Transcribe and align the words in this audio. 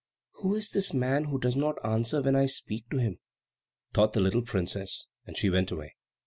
"Who 0.41 0.55
is 0.55 0.71
this 0.71 0.95
man 0.95 1.25
who 1.25 1.39
does 1.39 1.55
not 1.55 1.75
answer 1.85 2.23
when 2.23 2.35
I 2.35 2.47
speak 2.47 2.89
to 2.89 2.97
him?" 2.97 3.19
thought 3.93 4.13
the 4.13 4.19
little 4.19 4.41
princess, 4.41 5.05
and 5.27 5.37
she 5.37 5.51
went 5.51 5.69
away. 5.69 5.95